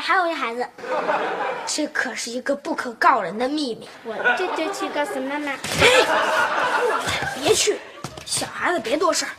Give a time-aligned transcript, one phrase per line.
[0.00, 0.66] 还有一孩子，
[1.66, 3.88] 这可是一个不可告人的秘密。
[4.04, 5.52] 我这就去告诉妈妈。
[7.40, 7.78] 别去，
[8.24, 9.30] 小孩子别多事儿。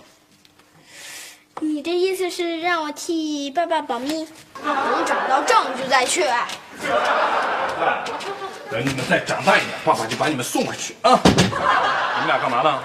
[1.60, 4.26] 你的意思是让我替爸爸保密？
[4.64, 6.26] 等找到证据再去。
[8.70, 11.20] 等你们再长大一点，爸爸就把你们送回去啊！
[11.26, 12.80] 你们俩干嘛呢？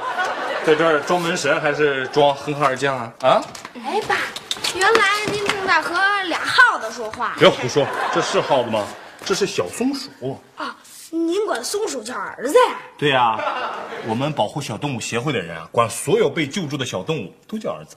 [0.67, 3.13] 在这儿装门神还是装哼哈二将啊？
[3.23, 3.41] 啊！
[3.77, 4.17] 哎，爸，
[4.75, 5.95] 原来您正在和
[6.29, 8.87] 俩耗子说话别胡说，这是耗子吗？
[9.25, 10.41] 这是小松鼠。
[10.57, 10.77] 啊！
[11.11, 12.77] 您管松鼠叫儿子呀？
[12.99, 13.39] 对呀、
[14.07, 17.97] 我们保护小动物协会的人啊，管所有被救助的小动物都叫儿子。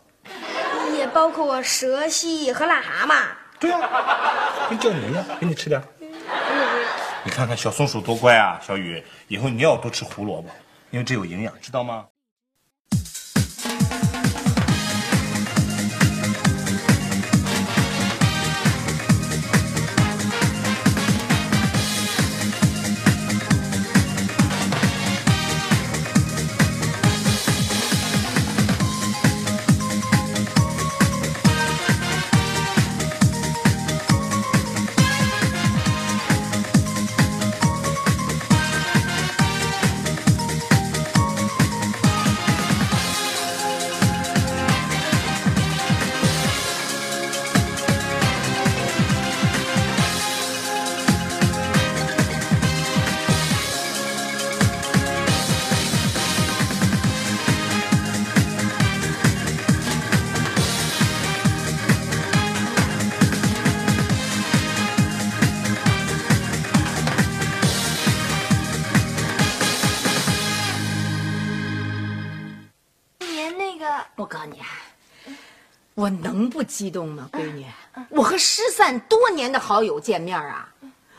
[0.95, 3.23] 也包括蛇、蜥蜴和癞蛤蟆。
[3.59, 3.79] 对呀、
[4.69, 5.81] 跟叫你一样，给你吃点。
[7.23, 10.49] 你看看小松鼠多乖啊，小雨，以后你要多吃胡萝卜，
[10.91, 12.05] 因为这有营养，知道吗？
[74.15, 74.67] 我告诉你，啊，
[75.93, 77.65] 我能不激动吗，闺女？
[78.09, 80.69] 我和失散多年的好友见面啊，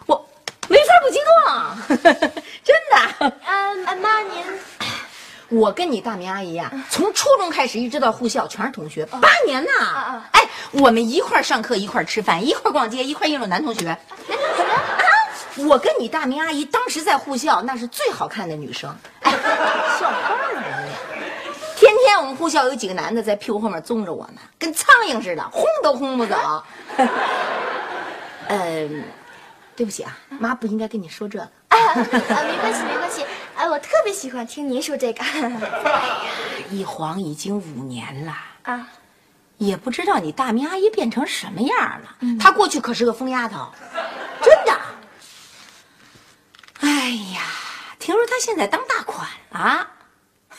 [0.06, 0.28] 我
[0.68, 1.76] 没法不激动啊，
[2.64, 3.32] 真的。
[3.44, 4.44] 呃，妈您
[5.48, 9.70] 我跟你大明阿姨啊、从初中开始一直到护校，全是同学，八年呢。
[9.84, 13.88] 啊哎，我们一块儿上课，一块儿吃饭，一块儿逛街，一块儿议论男同学。
[13.88, 13.98] 啊，
[15.66, 18.96] 我跟你大明阿姨当时在护校，那是最好看的女生。
[19.22, 19.32] 哎，
[19.98, 20.49] 校花
[22.10, 26.36] 天天我们护校有几个男的在屁股后面踪着我呢，跟苍蝇似的，轰都轰不走。
[28.50, 29.04] 嗯，
[29.76, 31.44] 对不起啊，妈不应该跟你说这个。
[31.68, 33.22] 啊，没关系，没关系。
[33.54, 35.24] 啊，我特别喜欢听您说这个。
[36.68, 38.36] 一晃已经五年了。
[38.62, 38.88] 啊，
[39.58, 42.16] 也不知道你大明阿姨变成什么样了。
[42.40, 43.68] 她过去可是个疯丫头，
[44.42, 44.76] 真的。
[46.80, 47.42] 哎呀，
[48.00, 49.86] 听说她现在当大款了。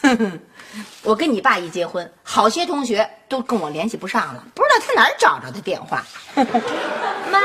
[0.02, 0.40] 哼哼，
[1.04, 6.04] 我跟你爸一结婚，好些同学都跟我联系不上了，不知道他哪儿找着的电话。
[7.32, 7.40] 妈，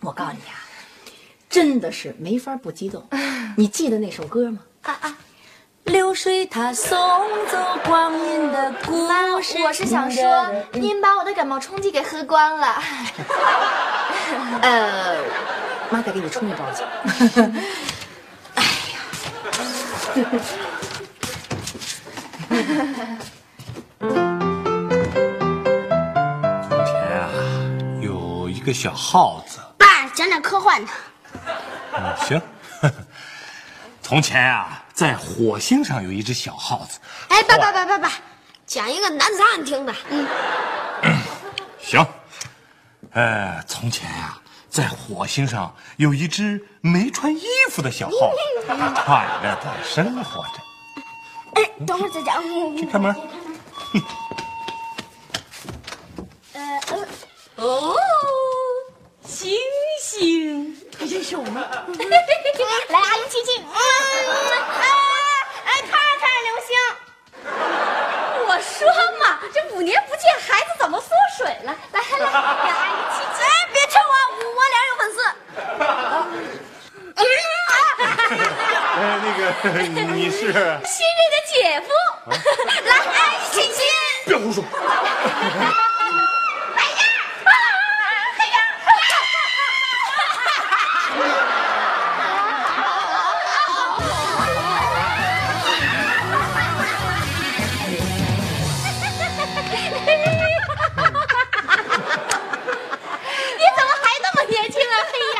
[0.00, 0.58] 我告诉你啊，
[1.48, 3.06] 真的是没法不激动。
[3.56, 4.58] 你记得那首歌吗？
[4.82, 5.16] 啊啊，
[5.84, 6.98] 流水它送
[7.50, 9.58] 走光阴的故妈，事。
[9.62, 12.82] 我是想说，您把我的感冒冲剂给喝光了。
[14.60, 15.16] 呃，
[15.90, 16.82] 妈再给你冲一包去。
[18.54, 19.00] 哎呀，
[26.68, 27.28] 从前啊，
[28.00, 29.58] 有一个小耗子。
[29.76, 30.90] 爸讲点科幻的。
[31.94, 32.40] 嗯，行。
[34.00, 36.98] 从前啊，在火星上有一只小耗子。
[37.28, 38.12] 哎，爸爸爸爸爸，
[38.66, 39.94] 讲一个男子汉听的。
[40.10, 40.26] 嗯，
[41.78, 42.06] 行。
[43.12, 44.40] 呃，从前啊，
[44.70, 50.60] 在火星上有一只没穿衣服的小耗子， 它快乐的生活着。
[51.56, 52.42] 哎，等会儿再讲。
[52.76, 53.14] 去开门。
[56.52, 56.60] 呃
[57.56, 57.96] 呃，哦，
[59.24, 59.56] 星
[60.02, 61.64] 星，你认识我吗？
[62.90, 63.62] 来，阿姨亲亲。
[63.62, 64.84] 嗯，哎
[65.64, 66.68] 哎，看看流星。
[68.48, 68.86] 我说
[69.18, 69.24] 嘛，
[69.54, 71.08] 这五年不见，孩子怎么缩
[71.38, 71.74] 水了？
[71.92, 72.24] 来来来，给
[72.68, 73.38] 阿姨亲亲。
[73.46, 74.14] 哎，别称我，
[74.54, 75.16] 我脸有粉丝。
[78.96, 79.26] 呃， 那
[79.94, 80.40] 个你是？
[80.84, 81.35] 新任的
[82.26, 83.84] 来，一起亲！
[84.26, 84.64] 别胡说！
[84.64, 84.74] 黑
[88.48, 88.58] 烟，
[103.54, 105.30] 你怎么还那么年轻啊，黑烟？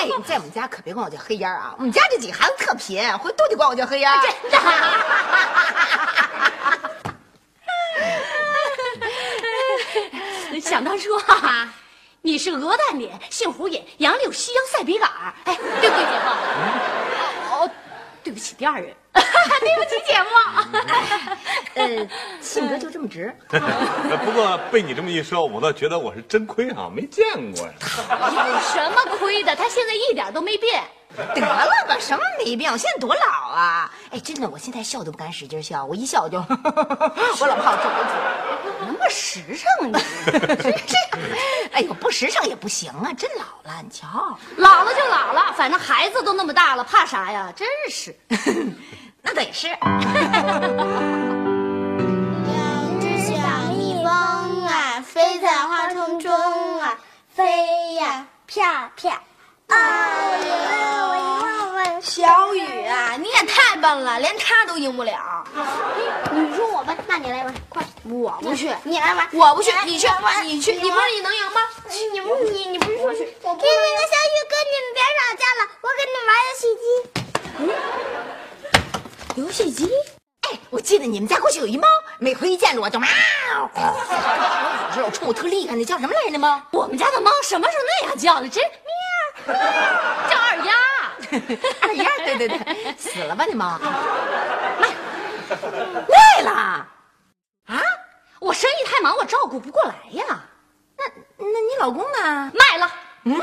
[0.00, 4.10] 哎，你在我们家可别管我叫黑烟啊，我们家这几孩子特贫，回都得管我叫黑烟。
[4.22, 4.58] 真的。
[10.76, 11.72] 想当初哈啊，
[12.20, 16.28] 你是鹅蛋脸，杏核眼，杨柳西洋赛笔杆儿，哎，对不对，姐夫？
[17.50, 17.70] 哦，
[18.22, 20.28] 对不起，第二人， 对不起，姐夫。
[21.80, 22.08] 呃，
[22.42, 23.34] 性格就这么直。
[23.48, 27.72] 不过被你这么一说，我倒觉得我是真亏啊，没见过呀。
[28.10, 29.56] 有什么亏的？
[29.56, 30.84] 他现在一点都没变。
[31.16, 32.70] 得了吧，什么没病？
[32.70, 33.90] 我现在多老啊！
[34.10, 38.10] 哎，真的，我现在笑都不敢使劲笑，我一笑我就， 我老怕我皱不住。
[38.86, 39.92] 那么实诚你，
[40.86, 40.96] 这，
[41.72, 43.12] 哎呦，不实诚也不行啊！
[43.16, 47.52] 真老了，你瞧，老了就老了，反正孩子都那么大了，怕啥呀？
[47.56, 48.14] 真是。
[49.22, 49.68] 那倒也是。
[49.68, 49.80] 两
[53.00, 53.32] 只小
[53.72, 56.96] 蜜蜂啊，飞在花丛中啊，
[57.34, 59.20] 飞呀啪啪。
[62.00, 65.44] 小雨啊，你也太笨了，连他都赢不了。
[66.32, 70.08] 你说我笨，那你来玩，快，我不去，你来玩，我不去，你去，
[70.44, 71.60] 你去，你不是你能赢吗？
[72.12, 73.36] 你不你你不是说去？
[73.42, 76.84] 我不那个小雨哥，你们别吵架了，我跟你玩游戏机。
[79.42, 79.90] 游戏机？
[80.48, 81.86] 哎，我记得你们家过去有一猫，
[82.18, 83.08] 每回一见着我就喵。
[84.88, 86.64] 有时候冲我特厉害，那叫什么来着吗？
[86.72, 88.48] 我们家的猫什么时候那样叫了？
[88.48, 88.85] 真喵，
[90.30, 90.72] 叫二丫。
[91.82, 92.58] 二丫，对对对，
[92.96, 93.78] 死了吧你猫？
[94.80, 94.88] 卖，
[96.08, 96.50] 卖了。
[97.66, 97.82] 啊？
[98.38, 100.24] 我生意太忙，我照顾不过来呀。
[100.96, 101.04] 那
[101.38, 102.52] 那你老公呢？
[102.54, 102.90] 卖了。
[103.24, 103.40] 嗯，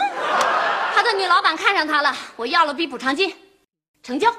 [0.96, 3.36] 他的女老板看上他了，我要了笔补偿金，
[4.02, 4.34] 成交。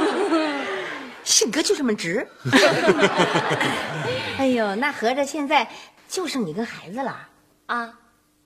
[1.24, 2.26] 性格就这么直。
[4.38, 5.68] 哎呦，那合着现在
[6.08, 7.14] 就剩你跟孩子了
[7.66, 7.92] 啊？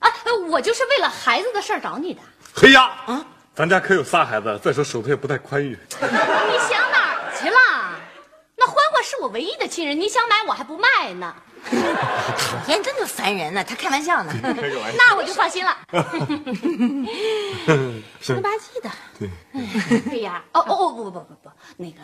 [0.03, 0.11] 啊，
[0.51, 2.21] 我就是为了孩子的事儿找你的。
[2.55, 5.79] 黑鸭啊，咱家可有仨孩子，再说手头也不太宽裕。
[5.91, 7.97] 你想哪儿去了？
[8.57, 11.35] 那欢欢是我唯一的亲人，你想买我还不卖呢。
[11.73, 13.63] 讨厌，真的烦人呢。
[13.65, 14.33] 他开玩笑呢。
[14.43, 14.99] 开玩笑。
[14.99, 15.77] 那我就放心了。
[18.21, 18.91] 什么吧唧的？
[19.19, 19.31] 对。
[20.11, 20.43] 对呀。
[20.53, 21.99] 哦哦不不不不不，那个。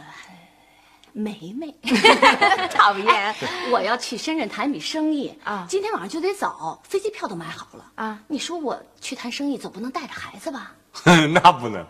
[1.13, 1.75] 梅梅，
[2.73, 3.35] 讨厌！
[3.73, 8.19] 我要去深圳谈笔生意啊，今天晚上就得走，飞机票都买好了啊。
[8.29, 10.73] 你说我去谈生意，总不能带着孩子吧？
[11.33, 11.87] 那不能，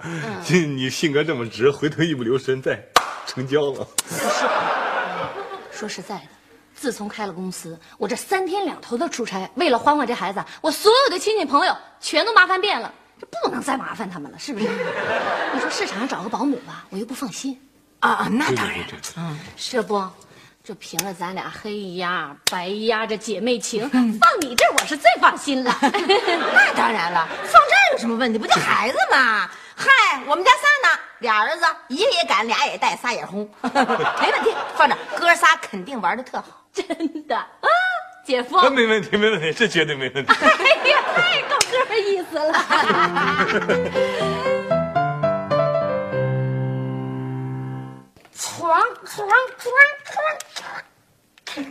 [0.76, 2.82] 你性格这么直，回头一不留神再
[3.26, 3.86] 成交了。
[5.70, 6.24] 说实在的，
[6.74, 14.66] 自从开了公司，我这三天两头的出差，为了欢欢这孩子，我所有的亲戚朋友全都麻烦遍了，这不能再麻烦他们了，是不是？
[15.54, 17.58] 你说市场上找个保姆吧，我又不放心。
[18.00, 18.78] 啊，那当然，
[19.16, 20.00] 嗯，这不，
[20.62, 24.00] 就凭着咱俩黑鸭白鸭这姐妹情，放
[24.40, 25.76] 你这我是最放心了。
[25.82, 28.38] 那当然了，放这儿有什么问题？
[28.38, 29.50] 不就孩子吗？
[29.74, 33.70] 嗨，我们家仨呢，俩儿子，一个也赶，俩也带，仨也轰，没
[34.30, 36.86] 问题，放这哥仨肯定玩的特好，真
[37.26, 37.68] 的啊，
[38.24, 40.32] 姐夫，没问题，没问题，这绝对没问题。
[40.32, 40.46] 哎
[40.88, 42.64] 呀，太够哥们意思了。
[48.68, 49.28] 闯闯
[49.64, 49.72] 闯
[51.54, 51.64] 闯！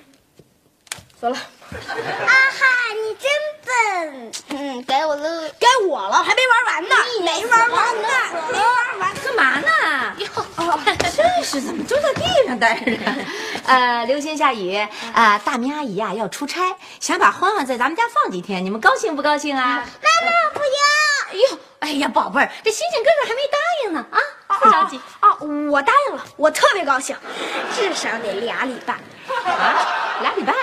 [1.21, 1.37] 走了。
[1.37, 3.29] 啊哈，你真
[3.65, 4.31] 笨！
[4.49, 6.95] 嗯，该我了，该我了，还没玩完呢。
[7.19, 8.07] 你没玩完呢，
[8.51, 10.15] 没玩完，干嘛呢？
[10.17, 10.27] 哟，
[11.15, 12.91] 真是怎么就在地上待着？
[13.67, 14.75] 呃，刘星、夏雨，
[15.13, 19.85] 啊，大明阿姨呀要出差，想把欢欢在咱们家放几天，你们高兴不高兴啊？
[20.01, 20.67] 妈妈不要！
[21.29, 24.19] 哎呦，哎呀，宝贝儿，这星星哥哥还没答应呢啊！
[24.59, 25.16] 不着急啊，
[25.69, 27.15] 我答应了，我特别高兴，
[27.75, 28.93] 至少得俩礼拜。
[29.45, 30.53] 啊，俩礼拜？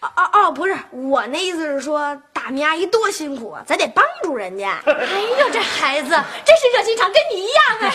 [0.00, 4.78] 哦哦哦，不是，我那意思是说，大明阿姨多辛苦啊，咱得帮助人家。
[4.86, 4.92] 哎
[5.40, 6.10] 呦，这孩子
[6.44, 7.90] 真是热心肠，跟你一样啊！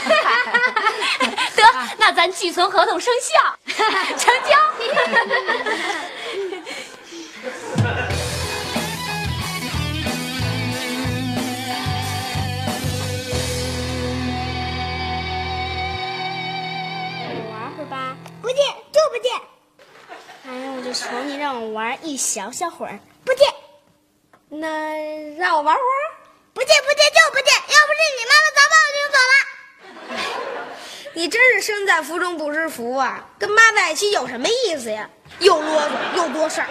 [1.55, 1.63] 得，
[1.97, 3.55] 那咱寄存合同生效，
[4.17, 4.57] 成交。
[18.51, 19.31] 不见就不见，
[20.45, 23.47] 哎呀，我就求你让我玩一小小会儿，不见。
[24.49, 24.67] 那
[25.37, 26.03] 让我玩会儿，
[26.53, 27.53] 不见不见就不见。
[27.55, 30.67] 要不是你妈妈早把我领走了。
[31.15, 33.25] 你真是身在福中不知福啊！
[33.39, 35.09] 跟妈在一起有什么意思呀？
[35.39, 36.67] 又啰嗦又多事儿，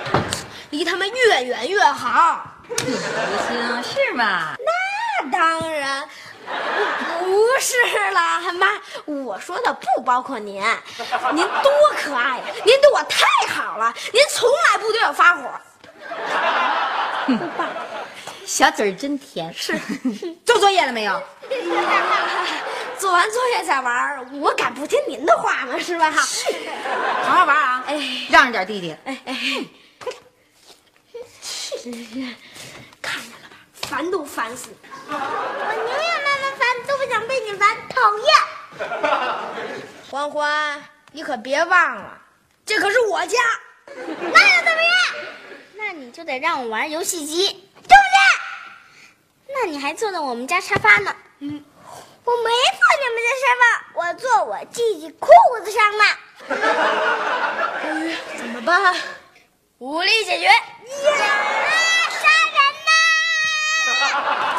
[0.69, 2.47] 离他们越远越好。
[2.69, 4.55] 刘星是吗？
[5.23, 6.07] 那当然。
[7.61, 7.75] 不是
[8.13, 8.69] 啦，妈，
[9.05, 10.63] 我说的不包括您。
[11.35, 12.45] 您多可爱呀！
[12.65, 15.43] 您对我太好了，您从来不对我发火。
[17.59, 17.69] 爸，
[18.47, 19.53] 小嘴真甜。
[19.53, 19.79] 是，
[20.47, 21.23] 做作业了没有？
[22.97, 25.79] 做完作业再玩，我敢不听您的话吗？
[25.79, 26.11] 是吧？
[26.11, 27.85] 好好玩啊！
[27.87, 28.97] 哎，让着点弟弟。
[29.05, 29.37] 哎哎，
[33.03, 33.57] 看见了吧？
[33.87, 34.77] 烦都烦死了！
[35.11, 36.30] 我宁愿
[37.11, 38.33] 想被你烦，讨厌。
[40.09, 42.19] 欢欢，你可别忘了，
[42.65, 43.37] 这可是我家。
[43.87, 44.05] 那又
[44.65, 44.93] 怎么样？
[45.77, 49.53] 那你就得让我玩游戏机，对不对？
[49.53, 51.13] 那你还坐在我们家沙发呢。
[51.41, 51.65] 嗯，
[52.25, 53.65] 我没坐你们家沙发，
[53.99, 55.29] 我坐我弟弟裤
[55.65, 56.05] 子上呢。
[58.39, 58.95] 怎么办？
[59.79, 60.47] 武力解决。
[60.47, 60.53] 杀
[62.47, 62.55] 人
[62.87, 62.91] 呐！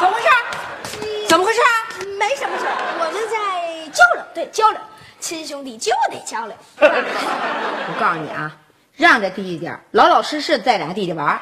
[0.00, 0.28] 怎么回事？
[1.28, 1.81] 怎么回事啊？
[2.22, 3.34] 没什么事儿，我们在
[3.90, 4.80] 交流，对交流，
[5.18, 6.56] 亲兄弟就得交流。
[6.78, 8.56] 我告诉你啊，
[8.94, 11.40] 让着弟弟点儿老老实实带俩弟弟玩儿。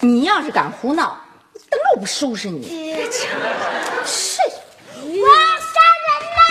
[0.00, 1.18] 你要是敢胡闹，
[1.70, 2.94] 等着我不收拾你！
[4.04, 4.42] 是，
[5.00, 6.42] 我杀人啦！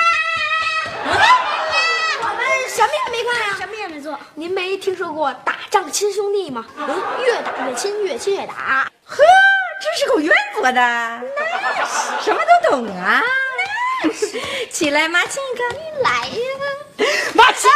[2.19, 4.17] 我们什么也没干呀，什么也没做。
[4.33, 6.65] 您没听说过打仗亲兄弟吗？
[6.77, 6.87] 嗯，
[7.23, 8.91] 越打越亲，越亲越打。
[9.05, 9.23] 呵，
[9.81, 13.21] 真是够渊博的，那是什么都懂啊！
[14.71, 17.09] 起来，妈亲一个，你来呀！
[17.33, 17.69] 妈亲，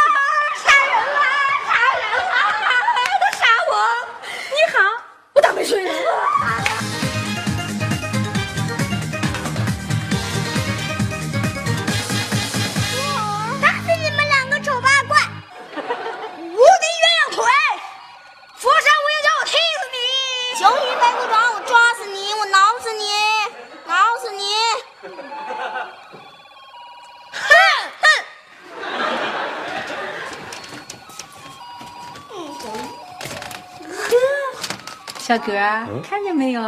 [35.31, 36.61] 小哥儿，看见没有？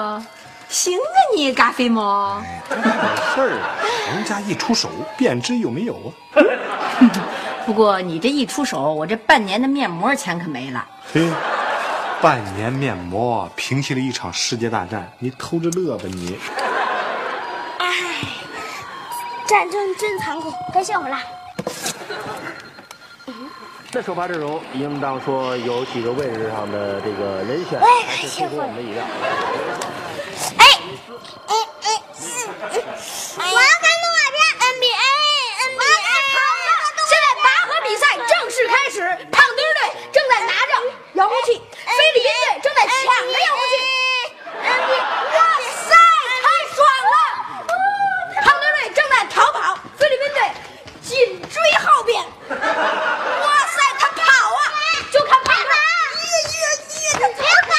[0.69, 2.41] 行啊你，嘎飞猫。
[2.69, 2.85] 这点
[3.35, 3.75] 事儿啊，
[4.07, 6.39] 人家一出手便知有没有啊。
[7.67, 10.85] 不过你这一出手，我这半年的面膜钱可没了。
[11.13, 11.29] 嘿，
[12.21, 16.39] 半年面膜平息了一场世界大战，你偷着乐吧你。
[17.79, 17.89] 哎
[19.45, 21.17] 战争真残酷，该笑会儿了。
[23.95, 29.05] 那首发阵容应当说有几个位置上的这个人选，我也该是歇会儿出乎我们的意料。
[30.57, 30.65] 哎，
[31.45, 32.01] 哎哎，
[33.37, 34.35] 我要看动画片
[34.73, 35.93] ，NBA，NBA。
[37.05, 38.97] 现在拔河比赛正式开始，
[39.31, 40.73] 胖墩儿队正在拿着
[41.13, 43.73] 遥控器，菲律宾队正在抢着遥控器。
[44.57, 45.37] 哇
[45.85, 45.93] 塞，
[46.41, 46.81] 太爽
[47.13, 47.15] 了！
[48.41, 50.49] 胖墩儿队正在逃跑，菲律宾队
[51.03, 52.25] 紧追后边。
[52.49, 54.21] 哇塞，他跑
[54.55, 54.61] 啊，
[55.11, 55.73] 就看胖墩儿。
[57.19, 57.71] 别跑！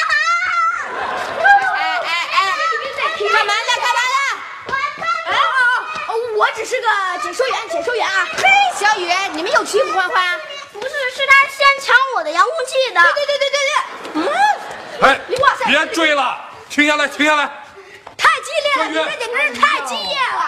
[1.75, 2.39] 哎哎哎，
[3.31, 3.71] 干嘛呢？
[3.81, 4.17] 干嘛呢？
[4.67, 5.37] 哎哦
[6.07, 6.87] 哦，我只是个
[7.21, 8.27] 解说员，解说员啊。
[8.37, 8.43] 嘿，
[8.75, 10.39] 小雨，你们又欺负欢欢？
[10.73, 13.01] 不是，是他先抢我的遥控器的。
[13.13, 13.73] 对对对对对，
[14.13, 14.27] 嗯，
[15.01, 16.37] 哎哇塞别追了，
[16.69, 17.51] 停下来，停下来。
[18.17, 20.41] 太激烈了，你小雨这简直是太激烈了。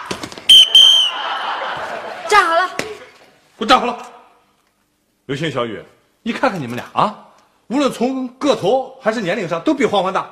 [2.27, 2.85] 站好了，给
[3.57, 3.97] 我站好了。
[5.27, 5.83] 刘星、小雨，
[6.23, 7.15] 你看看你们俩啊，
[7.67, 10.27] 无论从个头还是年龄上，都比欢欢大，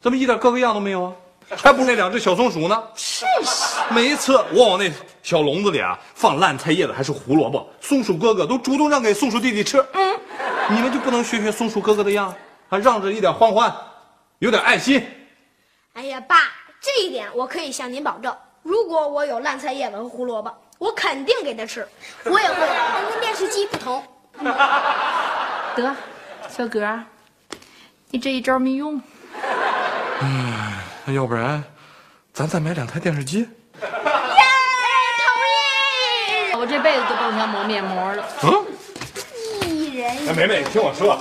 [0.00, 1.12] 怎么一点哥哥样都没有啊？
[1.56, 2.82] 还不如那两只小松鼠呢。
[2.94, 3.76] 是是。
[3.90, 4.90] 每一次我往那
[5.22, 9.84] 小笼子里啊放烂菜叶子还是胡萝卜，松鼠哥哥都主动让给松鼠弟弟吃。
[9.94, 10.20] 嗯，
[10.70, 12.32] 你们就不能学学松鼠哥哥的样，
[12.68, 13.74] 还让着一点欢欢，
[14.38, 15.04] 有点爱心。
[15.96, 16.42] 哎呀，爸，
[16.78, 21.88] 这一点我可以向您保证，如果我有烂菜叶子和胡萝卜，我肯定给他吃。
[22.24, 22.56] 我也会，
[22.94, 24.04] 但跟电视机不同。
[25.74, 25.96] 得，
[26.50, 27.02] 小哥儿，
[28.10, 29.00] 你这一招没用。
[31.06, 31.64] 那要不然，
[32.30, 33.38] 咱再买两台电视机？
[33.38, 33.48] 耶，
[33.80, 35.40] 同
[36.52, 38.28] 意我这辈子都不想抹面膜了。
[38.42, 38.66] 嗯。
[39.66, 41.18] 一人哎，梅梅，听我说。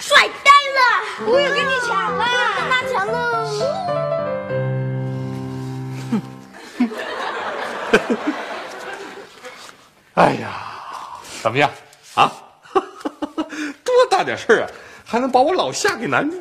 [0.00, 1.26] 帅呆了！
[1.30, 2.24] 我也跟你抢了，
[2.56, 3.87] 跟他抢了。
[10.18, 10.50] 哎呀，
[11.40, 11.70] 怎么样
[12.16, 12.32] 啊？
[12.74, 14.66] 多大点事儿啊，
[15.06, 16.36] 还能把我老夏给难住？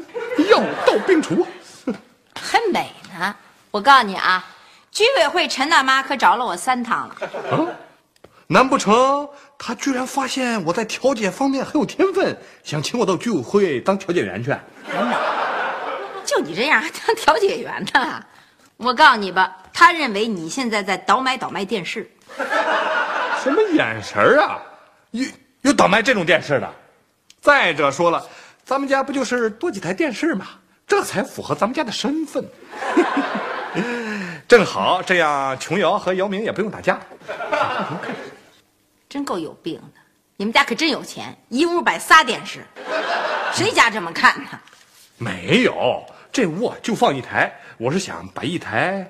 [0.50, 1.46] 药到病除。
[2.42, 3.36] 还美呢！
[3.70, 4.44] 我告诉你啊，
[4.92, 7.16] 居委会陈大妈可找了我三趟了。
[7.52, 7.70] 啊？
[8.48, 9.30] 难不成
[9.60, 14.58] 他居然发现我在调解方面很有天分，想请我到居委会当调解员去？
[16.26, 18.24] 就你这样还 当调解员呢？
[18.78, 22.10] 我告诉你吧，他认为你现在在倒买倒卖电视。
[23.48, 24.60] 什么眼神儿啊？
[25.12, 25.26] 有
[25.62, 26.70] 有倒卖这种电视的？
[27.40, 28.26] 再者说了，
[28.66, 30.48] 咱们家不就是多几台电视吗？
[30.86, 32.44] 这才符合咱们家的身份。
[34.48, 37.00] 正好这样，琼瑶和姚明也不用打架。
[39.08, 40.02] 真够有病的！
[40.36, 42.66] 你们家可真有钱，一屋摆仨电视，
[43.54, 44.50] 谁家这么看呢？
[45.18, 47.54] 没有，这屋就放一台。
[47.78, 49.10] 我是想把一台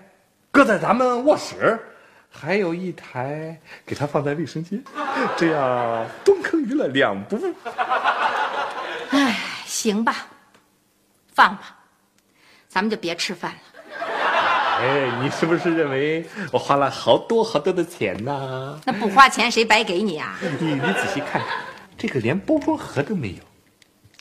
[0.51, 1.79] 搁在咱们卧室，
[2.39, 4.79] 还有一台给它放在卫生间，
[5.35, 7.53] 这样东坑娱乐两不误。
[9.09, 10.27] 哎，行吧，
[11.33, 11.75] 放吧，
[12.69, 13.57] 咱们就别吃饭了。
[14.79, 18.79] 哎，你是不是认为我花了好多好多的钱呢？
[18.85, 20.37] 那不花钱谁白给你啊？
[20.59, 21.43] 你你仔细看看，
[21.97, 23.37] 这个连包装盒都没有，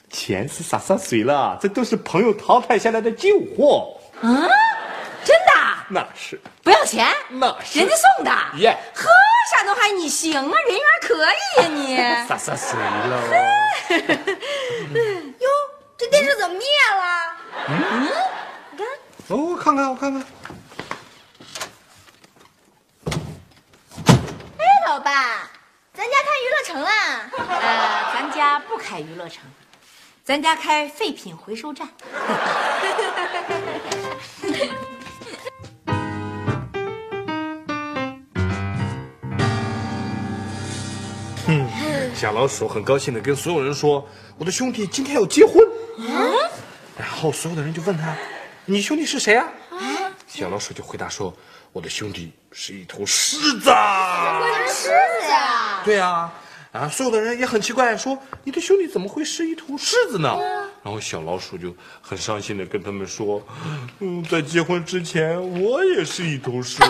[0.09, 3.95] 钱是洒洒水了，这都是朋友淘汰下来的旧货。
[4.23, 4.66] 嗯，真的？
[5.89, 7.07] 那是，不要钱？
[7.29, 8.31] 那是人家送的。
[8.59, 9.09] 耶，呵，
[9.53, 11.97] 山东海，你行啊，人缘可以呀你。
[12.27, 13.23] 洒洒水了。
[15.39, 15.49] 哟，
[15.97, 16.67] 这电视怎么灭
[16.97, 17.37] 了？
[17.69, 18.09] 嗯，
[18.73, 18.87] 你看，
[19.29, 20.25] 哦，我看看，我看看。
[24.59, 25.49] 哎，老爸，
[25.95, 27.31] 咱家开娱乐城啦！
[27.49, 29.45] 呃，咱家不开娱乐城，
[30.25, 31.89] 咱家开废品回收站。
[42.17, 44.03] 小老鼠很高兴的跟所有人说
[44.41, 45.63] ：“我的兄弟今天要结婚。”
[46.99, 48.17] 然后所有的人就问他
[48.65, 49.47] ：“你兄弟是谁啊？”
[50.27, 51.31] 小老鼠就回答说
[51.75, 53.71] ：“我的兄弟是一头狮子。”
[54.67, 55.83] 狮子呀！
[55.85, 56.33] 对啊，
[56.73, 60.39] 啊，所有的人也很奇怪，说：“你的兄弟怎么会是一头狮子呢？”
[60.83, 63.47] 然后小老鼠就很伤心的跟他们说
[64.01, 66.87] ：“嗯，在结婚之前，我也是一头狮子。”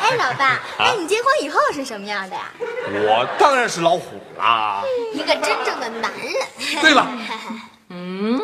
[0.00, 2.50] 哎，老爸， 那你结婚以后是什么样的呀？
[2.88, 4.82] 我当然是老虎啦。
[5.12, 6.80] 一个真正的男人。
[6.80, 7.06] 对了，
[7.90, 8.40] 嗯，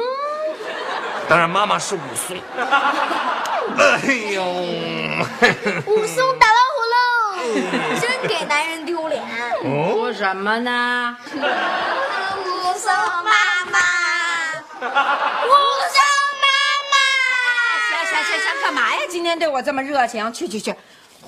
[1.29, 2.37] 当然妈妈是武松。
[3.79, 4.43] 哎呦，
[5.87, 6.97] 武松打老虎喽，
[8.01, 9.23] 真给男人丢脸。
[9.63, 11.17] 说什么呢？
[11.35, 11.39] 武
[12.79, 13.79] 松妈妈，
[14.81, 16.01] 武松
[16.41, 16.47] 妈
[16.91, 16.95] 妈。
[17.89, 18.99] 行行行行，干嘛呀？
[19.09, 20.33] 今天对我这么热情？
[20.33, 20.75] 去去去，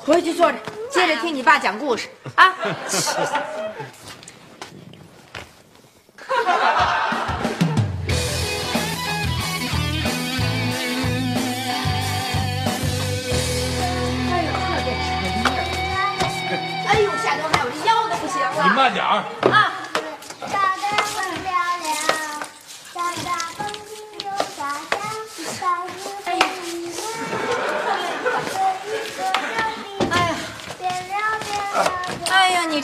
[0.05, 0.59] 回去坐着，
[0.91, 2.55] 接着听你爸讲故事啊。
[16.87, 18.47] 哎呦，夏东海，我这腰都不行了。
[18.65, 19.25] 你慢点儿。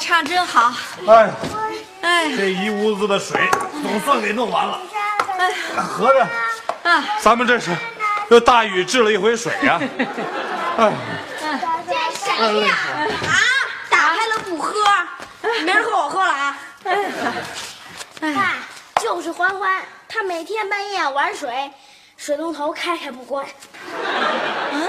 [0.07, 0.73] 唱真好。
[1.09, 1.31] 哎，
[2.03, 3.41] 哎，这一屋子的水
[3.83, 4.81] 总算给弄完了。
[5.37, 6.27] 哎合着
[6.89, 7.77] 啊，咱们这是
[8.31, 9.81] 又大雨治了一回水呀、
[10.79, 10.93] 哎，
[11.41, 11.49] 这
[12.17, 12.75] 谁呀？
[13.27, 13.35] 啊，
[13.91, 14.73] 打开了不喝，
[15.65, 16.57] 明儿喝我喝了啊！
[18.21, 18.55] 哎爸，
[19.01, 21.73] 就是欢欢，他每天半夜玩水，
[22.17, 23.45] 水龙头开开不关。
[24.73, 24.89] 嗯，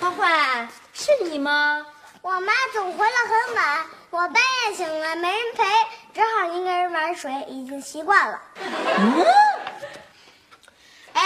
[0.00, 1.84] 欢欢，是你吗？
[2.22, 5.64] 我妈总回来很晚，我半夜醒来没人陪，
[6.14, 8.40] 只好一个人玩水，已经习惯了。
[8.60, 9.26] 嗯
[11.14, 11.22] 哎，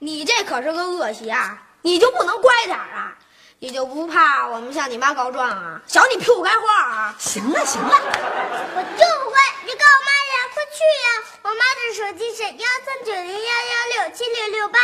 [0.00, 1.56] 你这可是个恶习啊！
[1.80, 3.16] 你就不能乖点啊？
[3.58, 5.80] 你就不怕我们向你妈告状啊？
[5.86, 7.14] 小你屁股开花啊！
[7.18, 11.08] 行了行了，我就不乖，你告我妈呀，快去呀！
[11.40, 14.78] 我妈的手机是幺三九零幺幺六七六六八。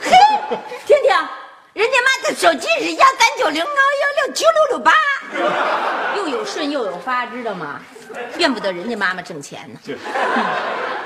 [0.00, 0.10] 嘿，
[0.86, 1.28] 听听，
[1.78, 4.92] 人家妈的手机是幺三九零幺幺六九六六八，
[6.16, 7.80] 又有顺又有发，知道吗？
[8.36, 9.78] 怨不得人家妈妈挣钱呢。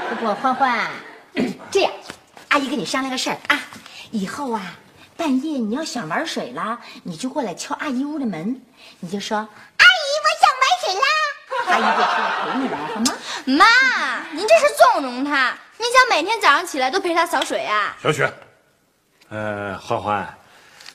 [0.08, 0.88] 不过欢欢，
[1.70, 1.92] 这样，
[2.48, 3.60] 阿姨跟你商量个事儿啊，
[4.12, 4.62] 以后啊，
[5.14, 8.62] 半夜你要想玩水了，你就过来敲阿姨屋的门，
[9.00, 11.06] 你就说阿姨，我想玩水啦，
[11.68, 13.18] 阿姨就出来陪你玩，好吗？
[13.44, 13.66] 妈，
[14.30, 17.94] 您这是纵容他，你想每天早上起来都陪他扫水啊？
[18.02, 18.32] 小雪，
[19.28, 20.34] 呃，欢欢，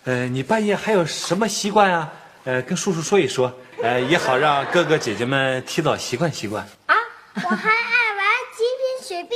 [0.08, 2.10] 呃，你半夜还有什么习惯啊？
[2.46, 3.52] 呃，跟叔叔说一说，
[3.84, 6.66] 呃，也好让哥哥姐姐们提早习惯习惯。
[6.86, 6.96] 啊，
[7.36, 9.36] 我还爱玩极品雪碧，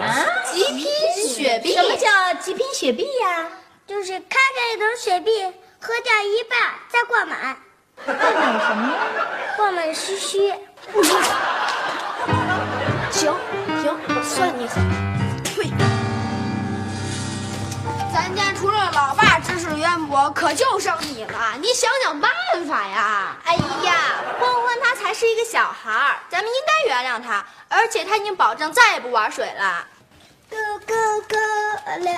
[0.00, 0.86] 啊极品
[1.28, 2.08] 雪碧，什么叫
[2.40, 3.50] 极品雪碧呀、
[3.86, 5.30] 就是开开一桶雪碧，
[5.78, 7.54] 喝掉一半再灌满。
[8.06, 8.94] 灌满什么？
[9.58, 10.54] 灌满嘘嘘。
[13.12, 13.30] 行
[13.82, 14.82] 行，我算你狠。
[15.44, 15.70] 呸！
[18.10, 19.37] 咱家除了老爸
[19.78, 22.30] 渊博可就剩你了，你想想办
[22.66, 23.36] 法呀！
[23.44, 23.94] 哎呀，
[24.38, 29.86] 欢欢他才是一个小孩儿，咱们应该原谅他，而且他已经保证再也不玩水了。
[30.50, 31.36] Go go
[31.98, 32.12] 溜溜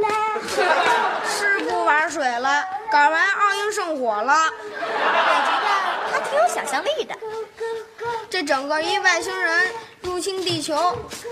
[0.00, 0.08] 溜！
[1.28, 4.34] 是不玩水了，搞完奥运圣火了。
[4.34, 5.70] 我觉得
[6.12, 7.14] 他挺有想象力的。
[8.28, 10.74] 这整个一外星人入侵地球，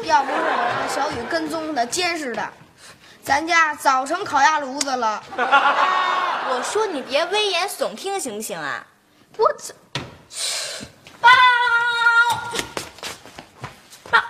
[0.05, 2.49] 要不是我让小雨跟踪的监视的。
[3.23, 5.23] 咱家早成烤鸭炉子了。
[5.37, 8.87] 我说你别危言耸听，行不行啊？
[9.37, 9.73] 我操！
[11.21, 11.29] 报
[14.11, 14.21] 报，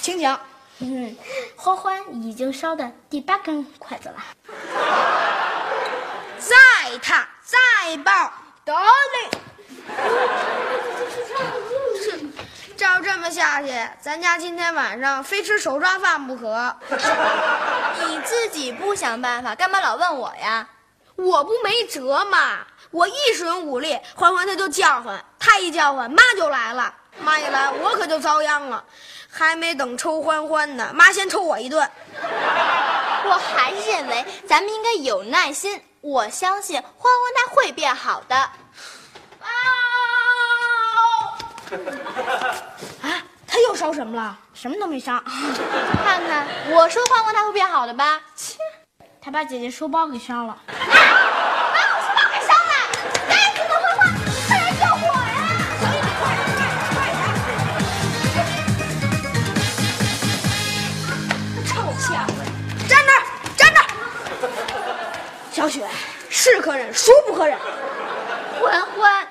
[0.00, 0.40] 请讲。
[0.78, 1.16] 嗯，
[1.56, 4.16] 欢欢已经烧的第八根筷子了。
[6.38, 6.56] 再
[6.98, 8.32] 烫，再爆，
[8.64, 9.30] 得嘞。
[12.82, 16.76] 照这么下去，咱家今天晚上非吃手抓饭不可。
[18.08, 20.66] 你自己不想办法，干嘛老问我呀？
[21.14, 22.58] 我不没辙嘛。
[22.90, 26.92] 我一使用武力，欢欢他就叫唤，他一叫唤，妈就来了。
[27.20, 28.82] 妈一来，我可就遭殃了。
[29.30, 31.88] 还没等抽欢欢呢，妈先抽我一顿。
[33.24, 38.34] 我还是认为咱们应该有耐心，我相信欢欢他会变好的。
[39.40, 39.46] 啊！
[43.52, 44.34] 他又烧什么了？
[44.54, 45.22] 什么都没烧。
[46.02, 48.18] 看看我说欢欢他会变好的吧。
[48.34, 48.56] 切。
[49.20, 50.56] 他把姐姐书包给烧了。
[50.66, 52.72] 把我书包给烧了。
[53.28, 54.08] 该死的欢欢
[54.48, 55.36] 快来救火呀
[55.82, 56.32] 小雨你快快
[56.88, 56.96] 快
[61.66, 62.40] 臭小子
[62.88, 63.12] 站那
[63.54, 63.78] 站那
[65.52, 65.86] 小雪
[66.30, 67.58] 是可忍孰不可忍
[68.62, 69.28] 欢欢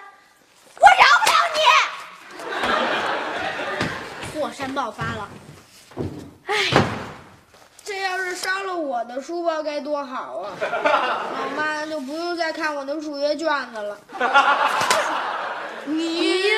[4.61, 5.27] 全爆发了。
[6.45, 6.53] 哎，
[7.83, 10.51] 这要是烧了我的书包该多好啊！
[10.61, 13.97] 老妈就不用再看我的数学卷子了。
[15.85, 16.57] 你呀。